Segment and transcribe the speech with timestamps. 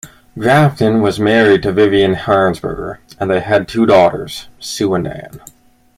[0.35, 5.39] Grafton was married to Vivian Harnsberger, and they had two daughters, Sue and Ann.